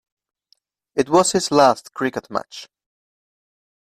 It 0.95 1.09
was 1.09 1.33
his 1.33 1.51
last 1.51 1.93
cricket 1.93 2.31
match. 2.31 2.67